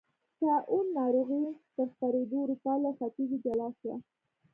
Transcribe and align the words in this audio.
طاعون 0.41 0.85
ناروغۍ 0.99 1.45
تر 1.75 1.87
خپرېدو 1.93 2.37
اروپا 2.43 2.73
له 2.83 2.91
ختیځې 2.97 3.37
جلا 3.45 3.67
شوه. 3.79 3.95